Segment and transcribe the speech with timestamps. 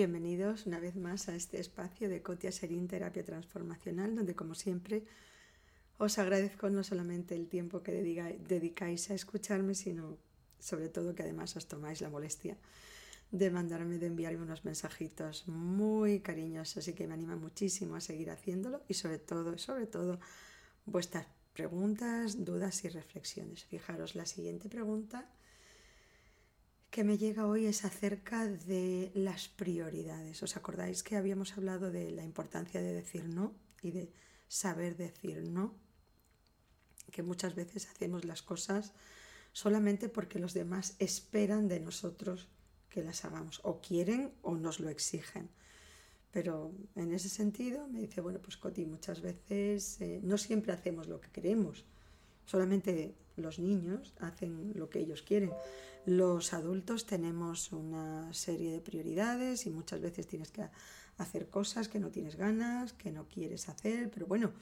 [0.00, 5.04] Bienvenidos una vez más a este espacio de Cotia Serín Terapia Transformacional, donde como siempre
[5.98, 10.16] os agradezco no solamente el tiempo que dedicáis a escucharme, sino
[10.58, 12.56] sobre todo que además os tomáis la molestia
[13.30, 18.30] de mandarme, de enviarme unos mensajitos muy cariñosos, así que me anima muchísimo a seguir
[18.30, 20.18] haciéndolo y sobre todo, sobre todo,
[20.86, 23.64] vuestras preguntas, dudas y reflexiones.
[23.64, 25.28] Fijaros, la siguiente pregunta
[26.90, 30.42] que me llega hoy es acerca de las prioridades.
[30.42, 34.12] ¿Os acordáis que habíamos hablado de la importancia de decir no y de
[34.48, 35.74] saber decir no?
[37.12, 38.92] Que muchas veces hacemos las cosas
[39.52, 42.48] solamente porque los demás esperan de nosotros
[42.88, 45.48] que las hagamos, o quieren o nos lo exigen.
[46.32, 51.06] Pero en ese sentido me dice, bueno, pues Coti, muchas veces eh, no siempre hacemos
[51.06, 51.84] lo que queremos,
[52.46, 55.52] solamente los niños hacen lo que ellos quieren.
[56.06, 60.68] Los adultos tenemos una serie de prioridades y muchas veces tienes que
[61.18, 64.52] hacer cosas que no tienes ganas, que no quieres hacer, pero bueno,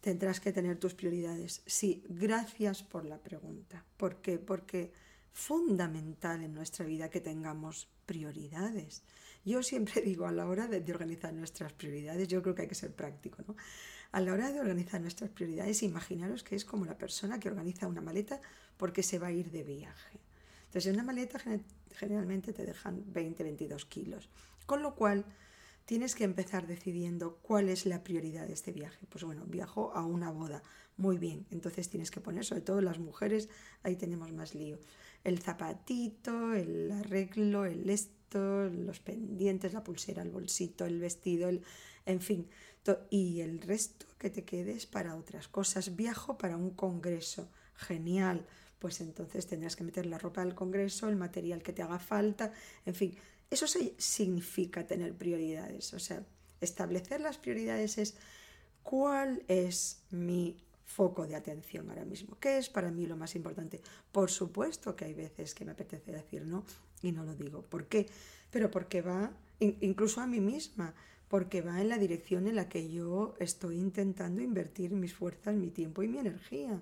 [0.00, 1.62] tendrás que tener tus prioridades.
[1.66, 3.84] Sí, gracias por la pregunta.
[3.96, 4.38] ¿Por qué?
[4.38, 4.92] Porque
[5.32, 9.02] fundamental en nuestra vida que tengamos prioridades.
[9.44, 12.74] Yo siempre digo a la hora de, organizar nuestras prioridades, yo creo que hay que
[12.74, 13.56] ser práctico, ¿no?
[14.12, 17.86] A la hora de organizar nuestras prioridades, imaginaros que es como la persona que organiza
[17.86, 18.40] una maleta
[18.78, 20.25] porque se va a ir de viaje.
[20.76, 21.40] Entonces, en una maleta
[21.92, 24.28] generalmente te dejan 20, 22 kilos.
[24.66, 25.24] Con lo cual,
[25.86, 29.06] tienes que empezar decidiendo cuál es la prioridad de este viaje.
[29.08, 30.62] Pues bueno, viajo a una boda.
[30.98, 33.48] Muy bien, entonces tienes que poner, sobre todo las mujeres,
[33.84, 34.78] ahí tenemos más lío.
[35.24, 41.62] El zapatito, el arreglo, el esto, los pendientes, la pulsera, el bolsito, el vestido, el,
[42.04, 42.50] en fin.
[43.08, 45.96] Y el resto que te quedes para otras cosas.
[45.96, 47.48] Viajo para un congreso.
[47.78, 48.46] Genial
[48.78, 52.52] pues entonces tendrás que meter la ropa del congreso, el material que te haga falta,
[52.84, 53.16] en fin,
[53.50, 53.66] eso
[53.98, 56.24] significa tener prioridades, o sea,
[56.60, 58.14] establecer las prioridades es
[58.82, 63.80] cuál es mi foco de atención ahora mismo, qué es para mí lo más importante.
[64.12, 66.64] Por supuesto que hay veces que me apetece decir no
[67.02, 67.62] y no lo digo.
[67.62, 68.06] ¿Por qué?
[68.50, 70.94] Pero porque va, incluso a mí misma,
[71.28, 75.70] porque va en la dirección en la que yo estoy intentando invertir mis fuerzas, mi
[75.70, 76.80] tiempo y mi energía.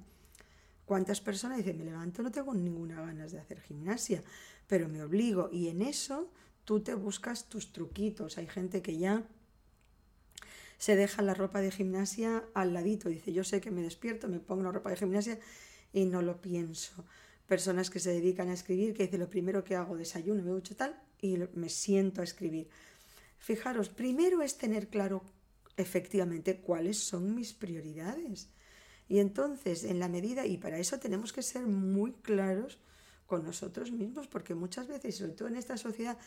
[0.84, 4.22] ¿Cuántas personas dicen, me levanto, no tengo ninguna ganas de hacer gimnasia,
[4.66, 5.48] pero me obligo?
[5.50, 6.30] Y en eso
[6.64, 8.36] tú te buscas tus truquitos.
[8.36, 9.24] Hay gente que ya
[10.76, 13.08] se deja la ropa de gimnasia al ladito.
[13.08, 15.38] Dice, yo sé que me despierto, me pongo la ropa de gimnasia
[15.92, 17.04] y no lo pienso.
[17.46, 20.76] Personas que se dedican a escribir, que dice, lo primero que hago, desayuno, me ducho
[20.76, 22.68] tal, y me siento a escribir.
[23.38, 25.22] Fijaros, primero es tener claro
[25.76, 28.48] efectivamente cuáles son mis prioridades.
[29.08, 32.78] Y entonces, en la medida, y para eso tenemos que ser muy claros
[33.26, 36.18] con nosotros mismos, porque muchas veces, sobre todo en esta sociedad,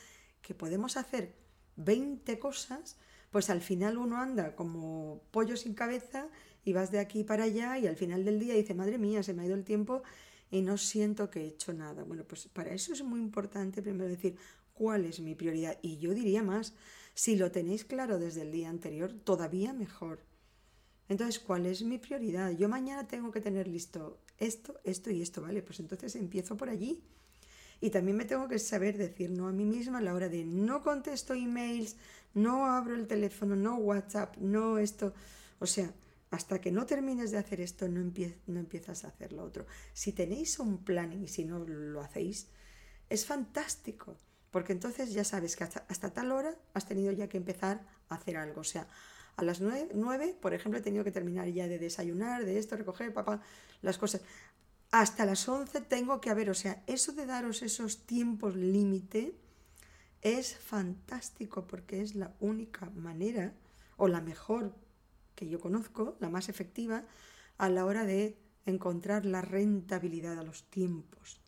[0.41, 1.33] que podemos hacer
[1.77, 2.97] 20 cosas,
[3.31, 6.29] pues al final uno anda como pollo sin cabeza
[6.63, 9.33] y vas de aquí para allá y al final del día dice, madre mía, se
[9.33, 10.03] me ha ido el tiempo
[10.49, 12.03] y no siento que he hecho nada.
[12.03, 14.35] Bueno, pues para eso es muy importante primero decir
[14.73, 15.77] cuál es mi prioridad.
[15.81, 16.73] Y yo diría más,
[17.13, 20.19] si lo tenéis claro desde el día anterior, todavía mejor.
[21.09, 22.51] Entonces, ¿cuál es mi prioridad?
[22.51, 25.61] Yo mañana tengo que tener listo esto, esto y esto, ¿vale?
[25.61, 27.01] Pues entonces empiezo por allí.
[27.79, 30.43] Y también me tengo que saber decir no a mí misma a la hora de
[30.43, 31.95] no contesto emails,
[32.33, 35.13] no abro el teléfono, no WhatsApp, no esto.
[35.59, 35.93] O sea,
[36.31, 39.65] hasta que no termines de hacer esto, no, empiezas a hacer lo otro.
[39.93, 42.47] Si tenéis un plan y si no lo hacéis,
[43.09, 44.17] es fantástico,
[44.51, 48.15] porque entonces ya sabes que hasta, hasta tal hora has tenido ya que empezar a
[48.15, 48.61] hacer algo.
[48.61, 48.87] O sea,
[49.37, 53.13] a las nueve, por ejemplo, he tenido que terminar ya de desayunar, de esto, recoger,
[53.13, 53.41] papá,
[53.83, 54.21] las cosas.
[54.91, 59.35] Hasta las once tengo que haber, o sea, eso de daros esos tiempos límite
[60.23, 63.53] es fantástico porque es la única manera,
[63.95, 64.73] o la mejor
[65.35, 67.03] que yo conozco, la más efectiva,
[67.59, 71.39] a la hora de encontrar la rentabilidad a los tiempos.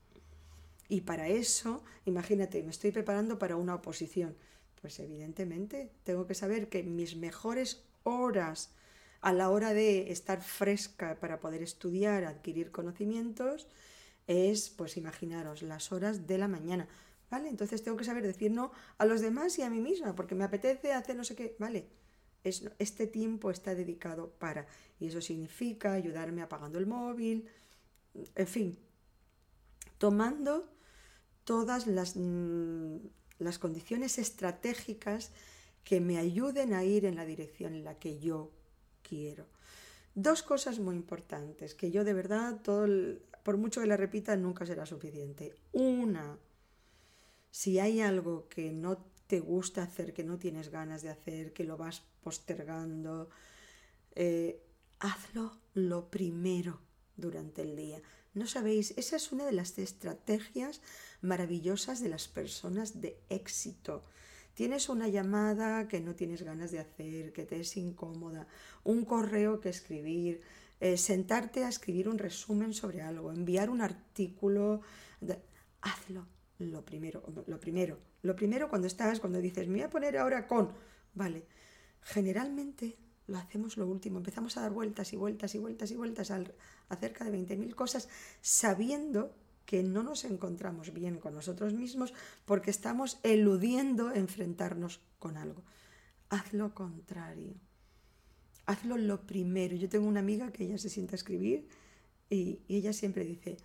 [0.88, 4.35] Y para eso, imagínate, me estoy preparando para una oposición.
[4.81, 8.71] Pues evidentemente tengo que saber que mis mejores horas
[9.21, 13.67] a la hora de estar fresca para poder estudiar, adquirir conocimientos,
[14.27, 16.87] es, pues imaginaros, las horas de la mañana.
[17.29, 17.49] ¿Vale?
[17.49, 20.43] Entonces tengo que saber decir no a los demás y a mí misma, porque me
[20.43, 21.55] apetece hacer no sé qué.
[21.59, 21.87] ¿Vale?
[22.43, 24.65] Es, este tiempo está dedicado para.
[24.99, 27.47] Y eso significa ayudarme apagando el móvil,
[28.35, 28.77] en fin,
[29.97, 30.69] tomando
[31.43, 32.97] todas las, mm,
[33.39, 35.31] las condiciones estratégicas
[35.83, 38.51] que me ayuden a ir en la dirección en la que yo
[39.01, 39.47] quiero.
[40.15, 42.88] Dos cosas muy importantes que yo de verdad, todo
[43.44, 45.56] por mucho que la repita, nunca será suficiente.
[45.71, 46.38] Una,
[47.50, 48.97] si hay algo que no
[49.27, 53.30] te gusta hacer, que no tienes ganas de hacer, que lo vas postergando,
[54.15, 54.62] eh,
[55.00, 56.81] hazlo lo primero
[57.15, 58.01] durante el día.
[58.33, 60.81] No sabéis, esa es una de las estrategias
[61.21, 64.03] maravillosas de las personas de éxito.
[64.53, 68.47] Tienes una llamada que no tienes ganas de hacer, que te es incómoda,
[68.83, 70.41] un correo que escribir,
[70.79, 74.81] eh, sentarte a escribir un resumen sobre algo, enviar un artículo,
[75.81, 76.27] hazlo
[76.59, 80.45] lo primero, lo primero, lo primero cuando estás, cuando dices, me voy a poner ahora
[80.45, 80.73] con,
[81.13, 81.45] vale,
[82.01, 82.97] generalmente
[83.29, 86.53] lo hacemos lo último, empezamos a dar vueltas y vueltas y vueltas y vueltas al,
[86.89, 88.09] acerca de 20.000 cosas,
[88.41, 89.33] sabiendo
[89.65, 92.13] que no nos encontramos bien con nosotros mismos
[92.45, 95.61] porque estamos eludiendo enfrentarnos con algo.
[96.29, 97.53] Haz lo contrario.
[98.65, 99.75] Hazlo lo primero.
[99.75, 101.67] Yo tengo una amiga que ella se sienta a escribir
[102.29, 103.57] y ella siempre dice,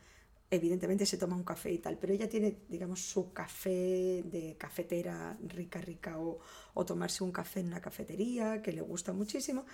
[0.51, 5.37] evidentemente se toma un café y tal, pero ella tiene, digamos, su café de cafetera
[5.49, 6.39] rica, rica, o,
[6.75, 9.67] o, tomarse un café en una cafetería que le gusta muchísimo.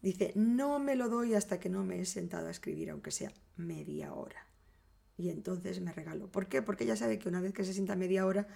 [0.00, 3.32] Dice, no me lo doy hasta que no me he sentado a escribir, aunque sea
[3.56, 4.46] media hora.
[5.16, 6.30] Y entonces me regalo.
[6.30, 6.62] ¿Por qué?
[6.62, 8.48] Porque ella sabe que una vez que se sienta media hora,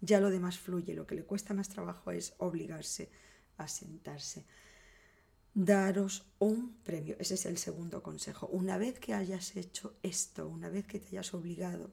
[0.00, 0.94] ya lo demás fluye.
[0.94, 3.10] Lo que le cuesta más trabajo es obligarse
[3.56, 4.46] a sentarse
[5.54, 7.16] daros un premio.
[7.18, 8.48] Ese es el segundo consejo.
[8.48, 11.92] Una vez que hayas hecho esto, una vez que te hayas obligado,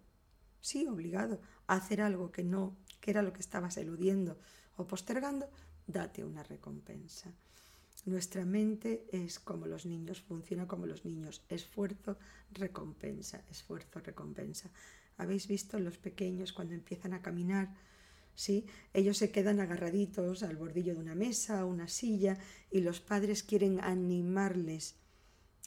[0.59, 4.39] sí, obligado a hacer algo que no, que era lo que estabas eludiendo
[4.77, 5.49] o postergando,
[5.85, 7.31] date una recompensa.
[8.05, 11.43] Nuestra mente es como los niños, funciona como los niños.
[11.49, 12.17] Esfuerzo,
[12.51, 14.71] recompensa, esfuerzo, recompensa.
[15.17, 17.75] ¿Habéis visto los pequeños cuando empiezan a caminar?
[18.35, 18.65] ¿Sí?
[18.93, 22.37] Ellos se quedan agarraditos al bordillo de una mesa, una silla,
[22.69, 24.95] y los padres quieren animarles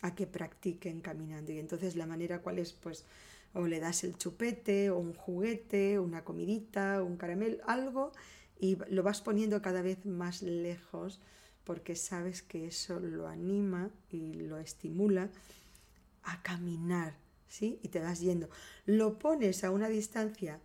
[0.02, 1.52] a que practiquen caminando.
[1.52, 3.05] Y entonces la manera cuál es, pues,
[3.52, 8.12] o le das el chupete, o un juguete, una comidita, un caramelo, algo,
[8.58, 11.20] y lo vas poniendo cada vez más lejos
[11.64, 15.31] porque sabes que eso lo anima y lo estimula
[16.22, 17.16] a caminar,
[17.49, 17.81] ¿sí?
[17.82, 18.49] Y te vas yendo.
[18.87, 20.61] Lo pones a una distancia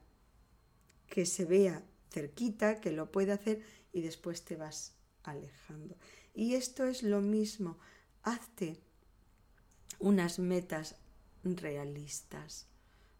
[1.07, 3.61] que se vea cerquita, que lo puede hacer
[3.93, 5.95] y después te vas alejando.
[6.33, 7.77] Y esto es lo mismo,
[8.23, 8.79] hazte
[9.99, 10.95] unas metas
[11.43, 12.67] realistas.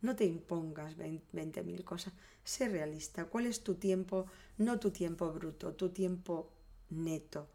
[0.02, 2.14] No te impongas 20.000 cosas,
[2.44, 3.26] sé realista.
[3.26, 4.28] ¿Cuál es tu tiempo?
[4.58, 6.52] No tu tiempo bruto, tu tiempo
[6.90, 7.50] neto.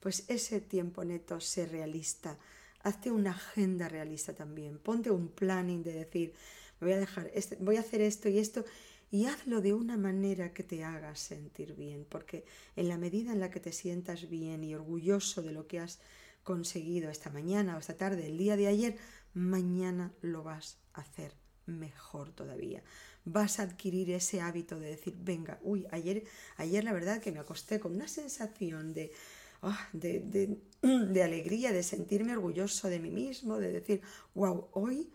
[0.00, 2.38] Pues ese tiempo neto, sé realista.
[2.84, 4.78] Hazte una agenda realista también.
[4.78, 6.34] Ponte un planning de decir,
[6.80, 8.64] voy a dejar, este, voy a hacer esto y esto
[9.10, 12.44] y hazlo de una manera que te haga sentir bien, porque
[12.76, 15.98] en la medida en la que te sientas bien y orgulloso de lo que has
[16.42, 18.96] conseguido esta mañana o esta tarde, el día de ayer,
[19.34, 21.32] mañana lo vas a hacer
[21.66, 22.82] mejor todavía.
[23.24, 26.24] Vas a adquirir ese hábito de decir, venga, uy, ayer,
[26.56, 29.12] ayer la verdad que me acosté con una sensación de,
[29.62, 30.58] ah, de, de,
[31.12, 34.02] de alegría, de sentirme orgulloso de mí mismo, de decir,
[34.34, 35.10] wow, hoy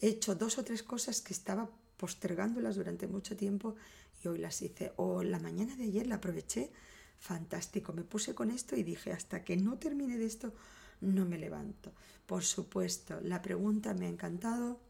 [0.00, 3.76] he hecho dos o tres cosas que estaba postergándolas durante mucho tiempo
[4.22, 4.92] y hoy las hice.
[4.96, 6.70] O la mañana de ayer la aproveché,
[7.18, 10.52] fantástico, me puse con esto y dije, hasta que no termine de esto,
[11.00, 11.92] no me levanto.
[12.26, 14.80] Por supuesto, la pregunta me ha encantado.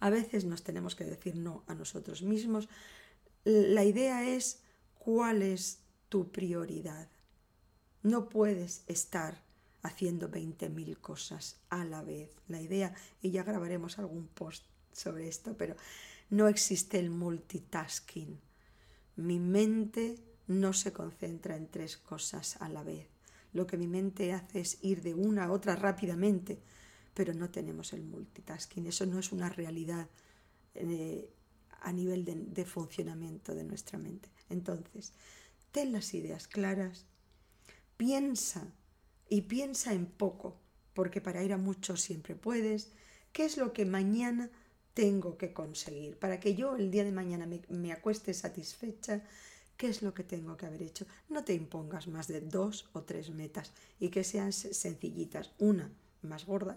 [0.00, 2.68] A veces nos tenemos que decir no a nosotros mismos.
[3.44, 4.60] La idea es
[4.98, 7.08] cuál es tu prioridad.
[8.02, 9.42] No puedes estar
[9.82, 12.30] haciendo 20.000 cosas a la vez.
[12.48, 14.64] La idea, y ya grabaremos algún post
[14.94, 15.76] sobre esto, pero
[16.30, 18.40] no existe el multitasking.
[19.16, 23.08] Mi mente no se concentra en tres cosas a la vez.
[23.52, 26.58] Lo que mi mente hace es ir de una a otra rápidamente,
[27.14, 28.86] pero no tenemos el multitasking.
[28.86, 30.08] Eso no es una realidad
[30.74, 31.30] eh,
[31.80, 34.28] a nivel de, de funcionamiento de nuestra mente.
[34.48, 35.12] Entonces,
[35.70, 37.06] ten las ideas claras,
[37.96, 38.72] piensa
[39.28, 40.58] y piensa en poco,
[40.94, 42.92] porque para ir a mucho siempre puedes.
[43.32, 44.50] ¿Qué es lo que mañana
[44.94, 46.16] tengo que conseguir?
[46.16, 49.22] Para que yo el día de mañana me, acueste satisfecha,
[49.76, 51.04] ¿qué es lo que tengo que haber hecho?
[51.28, 55.90] No te impongas más de dos o tres metas y que sean sencillitas, una
[56.22, 56.74] más gorda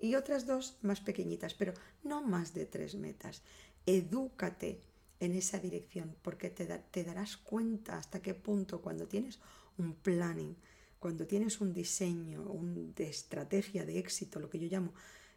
[0.00, 1.74] y otras dos más pequeñitas, pero
[2.04, 3.42] no más de tres metas.
[3.84, 4.80] Edúcate
[5.18, 9.40] en esa dirección porque te, te darás cuenta hasta qué punto cuando tienes
[9.76, 10.54] un planning,
[11.00, 14.92] cuando tienes un diseño, un de estrategia de éxito, lo que yo llamo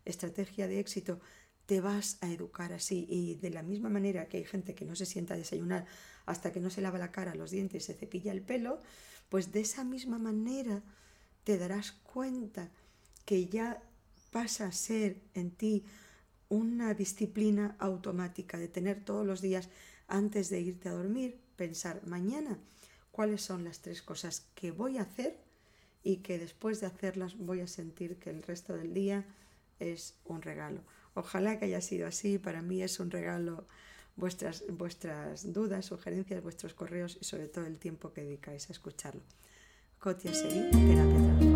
[0.05, 1.19] estrategia de éxito,
[1.65, 3.05] te vas a educar así.
[3.09, 5.85] Y de la misma manera que hay gente que no se sienta a desayunar
[6.25, 8.79] hasta que no se lava la cara, los dientes, se cepilla el pelo,
[9.29, 10.83] pues de esa misma manera
[11.43, 12.69] te darás cuenta
[13.25, 13.81] que ya
[14.31, 15.85] pasa a ser en ti
[16.49, 19.69] una disciplina automática de tener todos los días
[20.07, 22.59] antes de irte a dormir pensar mañana
[23.11, 25.37] cuáles son las tres cosas que voy a hacer
[26.03, 29.25] y que después de hacerlas voy a sentir que el resto del día
[29.79, 30.81] es un regalo.
[31.13, 33.67] Ojalá que haya sido así, para mí es un regalo
[34.15, 39.21] vuestras, vuestras dudas, sugerencias, vuestros correos y sobre todo el tiempo que dedicáis a escucharlo.
[39.99, 41.50] Cotia Seri, terapia